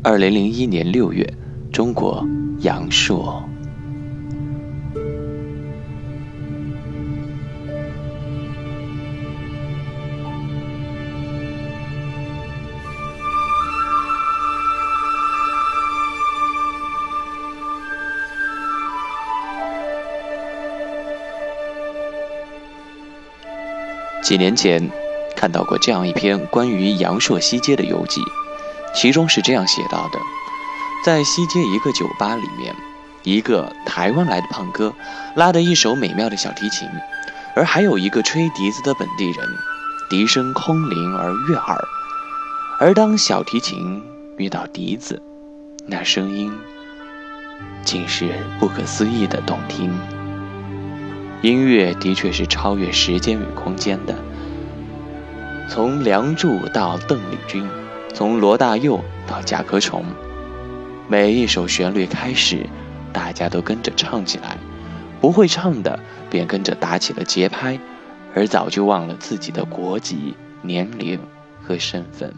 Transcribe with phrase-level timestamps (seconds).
[0.00, 1.34] 二零零一年六月，
[1.72, 2.24] 中国
[2.60, 3.42] 阳朔。
[24.22, 24.90] 几年前，
[25.34, 28.20] 看到过这样一篇关于阳朔西街的游记，
[28.94, 30.18] 其中是这样写到的：
[31.04, 32.74] 在西街一个酒吧里面，
[33.22, 34.92] 一个台湾来的胖哥
[35.34, 36.88] 拉着一首美妙的小提琴，
[37.54, 39.48] 而还有一个吹笛子的本地人，
[40.10, 41.84] 笛声空灵而悦耳。
[42.80, 44.02] 而当小提琴
[44.36, 45.20] 遇到笛子，
[45.86, 46.52] 那声音
[47.84, 49.92] 竟是不可思议的动听。
[51.42, 54.14] 音乐的确是超越时间与空间的。
[55.68, 57.68] 从《梁祝》到邓丽君，
[58.14, 60.04] 从罗大佑到甲壳虫，
[61.08, 62.66] 每一首旋律开始，
[63.12, 64.58] 大家都跟着唱起来，
[65.20, 67.78] 不会唱的便跟着打起了节拍，
[68.34, 71.20] 而早就忘了自己的国籍、年龄
[71.62, 72.34] 和身份。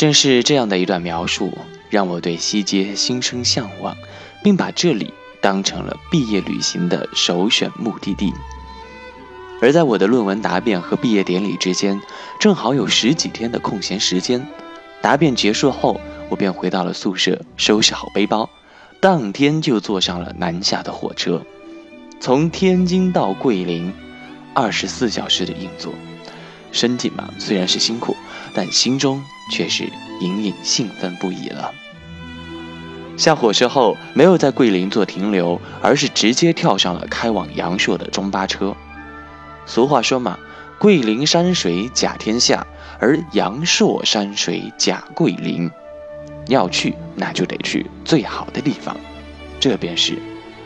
[0.00, 1.52] 正是这样的一段描述，
[1.90, 3.94] 让我对西街心生向往，
[4.42, 8.32] 并把这里当成了毕业旅行的首选目的地。
[9.60, 12.00] 而在我的论文答辩和毕业典礼之间，
[12.38, 14.48] 正好有十几天的空闲时间。
[15.02, 18.48] 答辩结束后，我便回到了宿舍，收拾好背包，
[19.00, 21.44] 当天就坐上了南下的火车，
[22.20, 23.92] 从天津到桂林，
[24.54, 25.92] 二十四小时的硬座。
[26.72, 28.16] 身体嘛，虽然是辛苦，
[28.54, 29.22] 但心中
[29.52, 29.84] 却是
[30.20, 31.72] 隐隐兴奋不已了。
[33.16, 38.74] 下火车后，没有在桂林做停留，而是直接跳上了开往阳朔的中巴车。
[39.66, 40.38] 俗话说嘛
[40.80, 42.66] ，“桂林山水甲天下，
[42.98, 45.70] 而阳朔山水甲桂林。”
[46.48, 48.96] 要去，那就得去最好的地方，
[49.60, 50.18] 这便是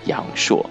[0.04, 0.70] 阳朔。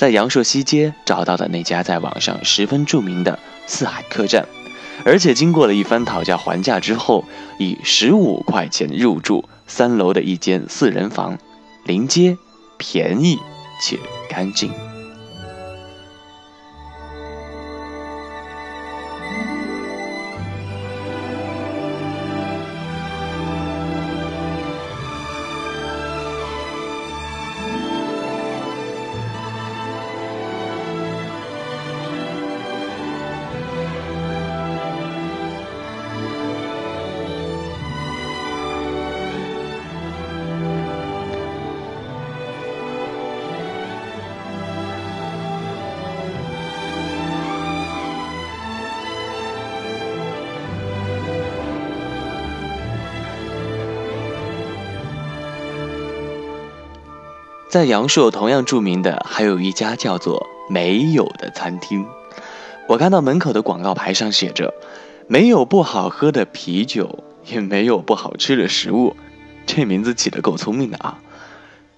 [0.00, 4.46] 在阳朔西街找到的那家在网上十分著名的四海客栈，
[5.04, 7.26] 而且经过了一番讨价还价之后，
[7.58, 11.36] 以十五块钱入住三楼的一间四人房，
[11.84, 12.38] 临街，
[12.78, 13.38] 便宜
[13.82, 13.98] 且
[14.30, 14.72] 干净。
[57.70, 62.04] 在阳朔同样著名的还有一家叫做“没有”的餐厅，
[62.88, 64.74] 我看到门口的广告牌上写着
[65.30, 69.14] “没有不好喝的啤酒，也没有不好吃的食物”，
[69.66, 71.20] 这名字起得够聪明的啊！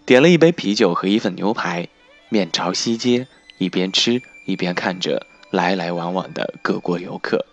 [0.04, 1.88] 点了一杯啤酒和一份牛排，
[2.28, 3.26] 面朝西街，
[3.56, 7.46] 一边吃一边看着来来往往的各国游客。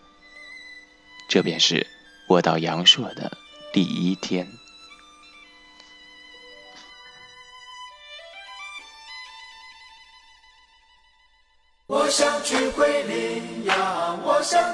[1.30, 1.88] 这便是
[2.28, 3.32] 我到阳朔的
[3.72, 4.46] 第一天。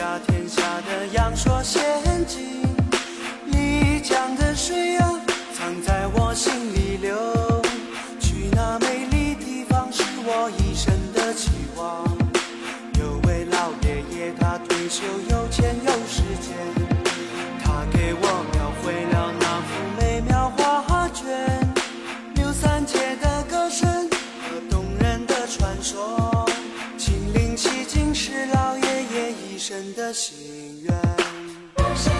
[0.00, 1.89] 家天下的阳朔仙
[30.12, 30.92] 心愿。
[31.76, 32.10] 可是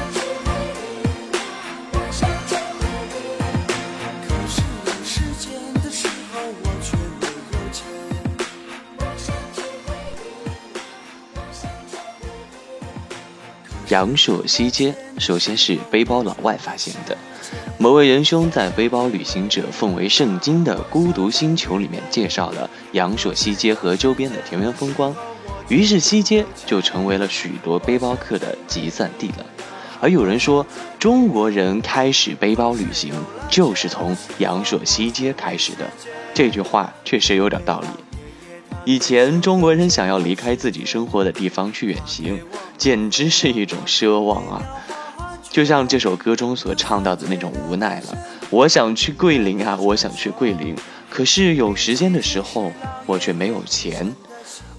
[4.29, 5.51] 有时间
[5.83, 7.85] 的时候，我却没有钱。
[13.89, 17.19] 阳朔西街首先是背包老外发现的，
[17.77, 25.13] 某位仁兄在《背包旅行者奉为圣经的孤独星球》里面介绍了阳朔西街和周边的田园风光，
[25.71, 29.47] 于是西街就成为了许多背包客的集散地了。
[30.01, 30.67] 而有人说，
[30.99, 33.15] 中国人开始背包旅行
[33.49, 35.89] 就是从阳朔西街开始的，
[36.35, 37.87] 这句话确实有点道理。
[38.85, 42.41] 以前中国人想要离开自己生活的地方去远行，
[42.77, 44.63] 简直是一种奢望啊！
[45.51, 48.19] 就像这首歌中所唱到的那种无奈了。
[48.49, 50.75] 我想去桂林啊，我想去桂林，
[51.09, 52.73] 可是有时间的时候
[53.07, 54.13] 我却没有钱。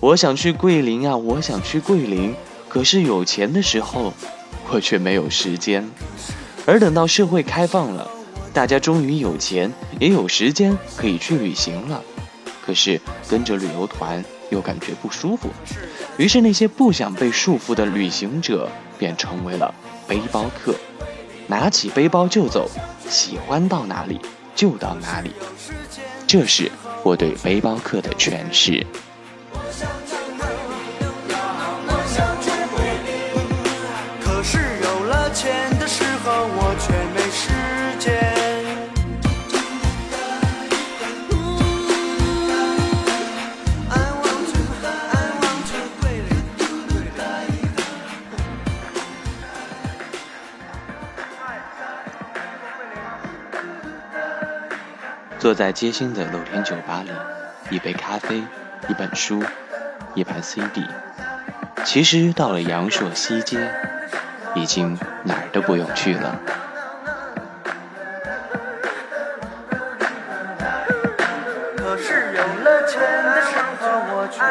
[0.01, 2.33] 我想去桂林啊，我想去桂林，
[2.67, 4.11] 可是有钱的时候
[4.71, 5.87] 我却没有时间。
[6.65, 8.09] 而等到社会开放了，
[8.51, 12.01] 大家终于有钱也有时间可以去旅行了。
[12.65, 12.99] 可是
[13.29, 15.49] 跟着旅游团又感觉不舒服，
[16.17, 19.71] 于是那些不想被束缚的旅行者便成为了
[20.07, 20.73] 背包客，
[21.45, 22.67] 拿起背包就走，
[23.07, 24.19] 喜欢到哪里
[24.55, 25.31] 就到哪里。
[26.25, 26.71] 这是
[27.03, 28.83] 我对背包客的诠释。
[55.51, 57.11] 坐在街心的露天酒吧里，
[57.75, 58.41] 一杯咖啡，
[58.87, 59.43] 一本书，
[60.13, 60.81] 一盘 CD。
[61.83, 63.69] 其实到了阳朔西街，
[64.55, 66.39] 已经哪儿都不用去了。
[71.75, 74.41] 可是有了钱的时候，我却。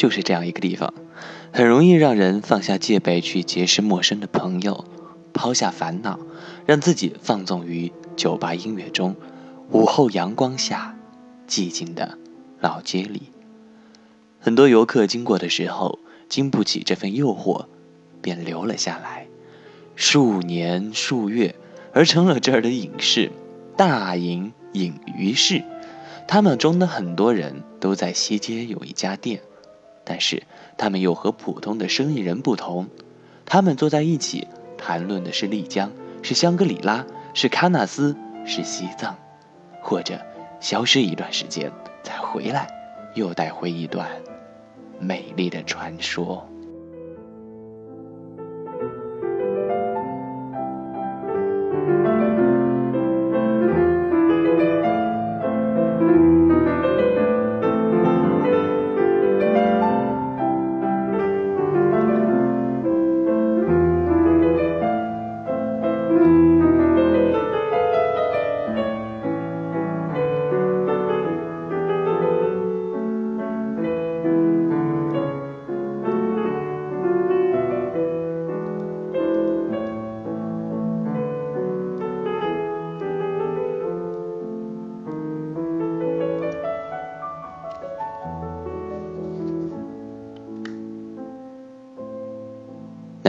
[0.00, 0.94] 就是这样一个地方，
[1.52, 4.86] 很容易让人放下戒备去结识陌生的朋友，
[5.34, 6.18] 抛下烦恼，
[6.64, 9.14] 让自己放纵于酒吧音乐中，
[9.68, 10.96] 午后阳光下，
[11.46, 12.16] 寂静的
[12.60, 13.24] 老街里。
[14.38, 15.98] 很多游客经过的时候，
[16.30, 17.66] 经不起这份诱惑，
[18.22, 19.26] 便留了下来，
[19.96, 21.54] 数年数月，
[21.92, 23.30] 而成了这儿的隐士，
[23.76, 25.62] 大隐隐于市。
[26.26, 29.42] 他们中的很多人都在西街有一家店，
[30.10, 30.42] 但是
[30.76, 32.88] 他们又和普通的生意人不同。
[33.46, 39.16] 他们坐在一起谈论的是丽江，是香格里拉，是喀纳斯，是西藏，
[39.80, 40.20] 或者
[40.58, 41.70] 消失一段时间
[42.02, 42.66] 再回来，
[43.14, 44.10] 又带回一段
[44.98, 46.49] 美丽的传说。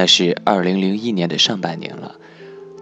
[0.01, 2.15] 那是二零零一年的上半年了，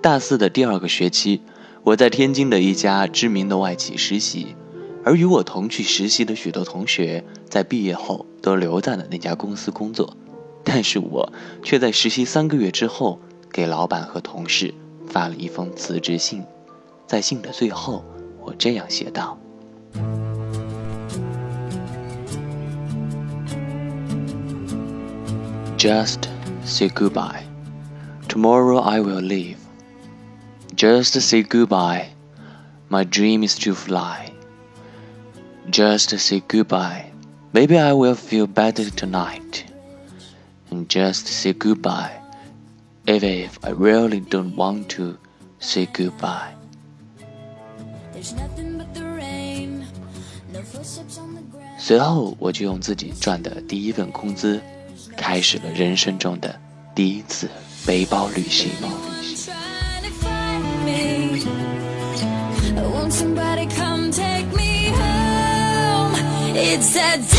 [0.02, 1.42] 大四的第二个学期，
[1.84, 4.56] 我在天津的一家知名的外企实习，
[5.04, 10.16] 而与我同去实习的许多同学，在毕业后都留在了那家公司工作，
[10.64, 13.20] 但是我却在实习三个月之后，
[13.52, 14.74] 给老板和同事
[15.06, 16.42] 发了一封辞职信，
[17.06, 18.02] 在信的最后
[18.40, 19.38] 我这样写道。
[25.78, 26.20] ：“Just
[26.69, 27.45] say goodbye.
[28.29, 29.59] Tomorrow I will leave.
[30.75, 32.09] Just say goodbye.
[32.89, 34.33] My dream is to fly.
[35.71, 37.11] Just say goodbye.
[37.53, 39.65] Maybe I will feel better tonight.
[40.71, 42.21] And just say goodbye.
[43.07, 45.17] Even if I really don't want to
[45.61, 46.53] say goodbye.
[51.79, 54.61] 随后，我就用自己赚的第一份工资，
[55.20, 56.58] 开始了人生中的
[56.96, 57.50] 第一次
[57.86, 58.72] 背包旅行。
[66.62, 67.39] It's that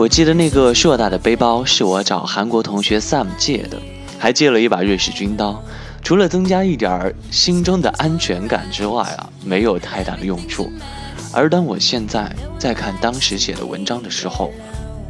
[0.00, 3.78] 我记得那个硕大的背包是我找韩国同学 Sam 借的，
[4.18, 5.62] 还借了一把瑞士军刀，
[6.02, 10.72] 除了增加一点儿心中的安全感之外啊，没有太大的用处。
[11.34, 14.50] 而当我现在在看当时写的文章的时候，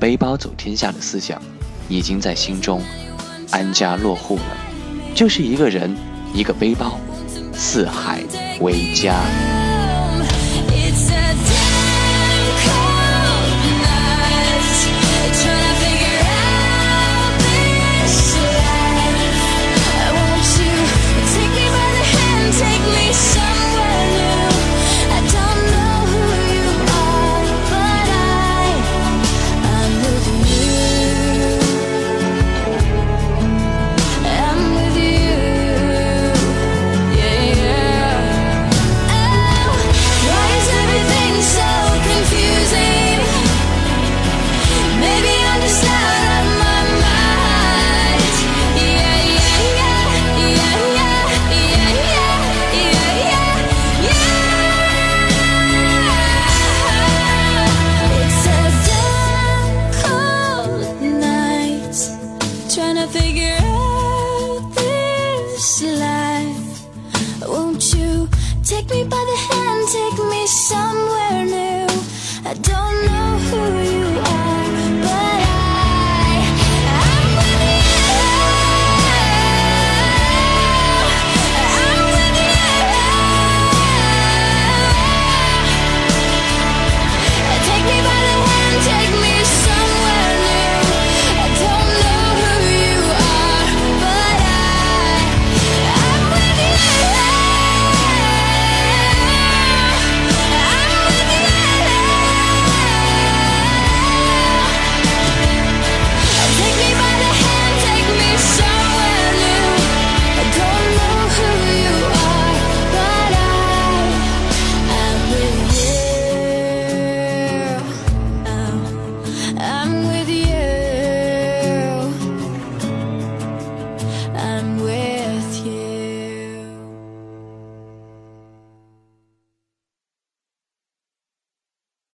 [0.00, 1.40] 背包走天下的思想
[1.88, 2.82] 已经在心中
[3.52, 4.56] 安家落户了，
[5.14, 5.97] 就是一个人，
[6.35, 6.99] 一个背包，
[7.52, 8.25] 四海
[8.61, 9.14] 为家。